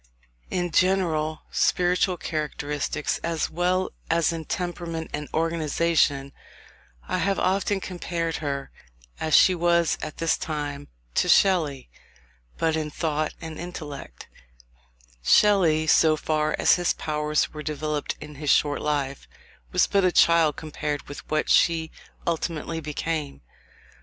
[0.49, 6.33] In general spiritual characteristics, as well as in temperament and organisation,
[7.07, 8.71] I have often compared her,
[9.19, 11.87] as she was at this time, to Shelley:
[12.57, 14.27] but in thought and intellect,
[15.21, 19.27] Shelley, so far as his powers were developed in his short life,
[19.71, 21.91] was but a child compared with what she
[22.25, 23.41] ultimately became.